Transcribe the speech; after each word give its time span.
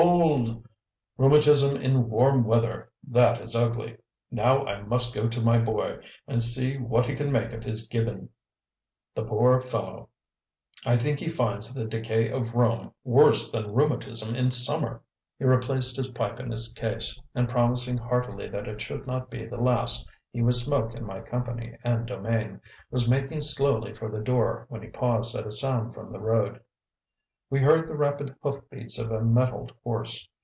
old! 0.03 0.67
Rheumatism 1.17 1.79
in 1.79 2.09
warm 2.09 2.43
weather: 2.43 2.91
that 3.07 3.39
is 3.39 3.55
ugly. 3.55 3.97
Now 4.31 4.65
I 4.65 4.81
must 4.81 5.13
go 5.13 5.27
to 5.27 5.41
my 5.41 5.59
boy 5.59 5.99
and 6.27 6.41
see 6.41 6.79
what 6.79 7.05
he 7.05 7.13
can 7.13 7.31
make 7.31 7.53
of 7.53 7.63
his 7.63 7.87
Gibbon. 7.87 8.29
The 9.13 9.23
poor 9.23 9.59
fellow! 9.59 10.09
I 10.83 10.97
think 10.97 11.19
he 11.19 11.29
finds 11.29 11.71
the 11.73 11.85
decay 11.85 12.31
of 12.31 12.55
Rome 12.55 12.93
worse 13.03 13.51
than 13.51 13.73
rheumatism 13.75 14.33
in 14.33 14.49
summer!" 14.49 15.03
He 15.37 15.45
replaced 15.45 15.97
his 15.97 16.07
pipe 16.09 16.39
in 16.39 16.51
its 16.51 16.73
case, 16.73 17.21
and 17.35 17.47
promising 17.47 17.99
heartily 17.99 18.47
that 18.47 18.67
it 18.67 18.81
should 18.81 19.05
not 19.05 19.29
be 19.29 19.45
the 19.45 19.57
last 19.61 20.09
he 20.31 20.41
would 20.41 20.55
smoke 20.55 20.95
in 20.95 21.05
my 21.05 21.19
company 21.21 21.77
and 21.83 22.07
domain, 22.07 22.59
was 22.89 23.07
making 23.07 23.41
slowly 23.43 23.93
for 23.93 24.09
the 24.09 24.21
door 24.23 24.65
when 24.69 24.81
he 24.81 24.87
paused 24.89 25.35
at 25.35 25.45
a 25.45 25.51
sound 25.51 25.93
from 25.93 26.11
the 26.11 26.19
road. 26.19 26.59
We 27.51 27.59
heard 27.59 27.89
the 27.89 27.95
rapid 27.95 28.33
hoof 28.41 28.61
beats 28.69 28.97
of 28.97 29.11
a 29.11 29.21
mettled 29.21 29.73
horse. 29.83 30.25